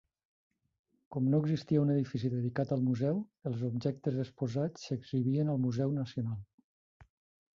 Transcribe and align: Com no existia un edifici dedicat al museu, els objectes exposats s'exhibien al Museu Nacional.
Com 1.15 1.25
no 1.33 1.41
existia 1.43 1.81
un 1.81 1.91
edifici 1.95 2.31
dedicat 2.35 2.71
al 2.75 2.81
museu, 2.87 3.19
els 3.51 3.61
objectes 3.69 4.17
exposats 4.23 4.87
s'exhibien 4.89 5.51
al 5.55 5.63
Museu 5.67 5.93
Nacional. 5.99 6.41